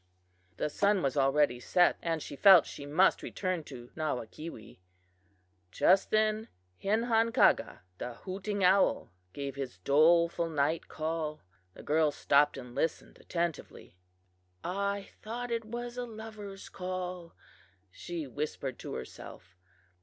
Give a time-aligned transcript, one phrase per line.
[0.57, 4.79] The sun was already set, and she felt she must return to Nawakewee.
[5.71, 6.47] "Just then
[6.81, 11.41] Hinhankaga, the hooting owl, gave his doleful night call.
[11.75, 13.95] The girl stopped and listened attentively.
[14.63, 17.35] "'I thought it was a lover's call,'
[17.91, 19.55] she whispered to herself.